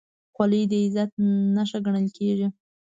خولۍ 0.33 0.63
د 0.71 0.73
عزت 0.83 1.11
نښه 1.55 1.79
ګڼل 1.85 2.07
کېږي. 2.17 2.47